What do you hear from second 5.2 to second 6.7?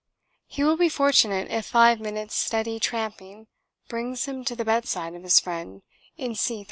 his friend in C 13.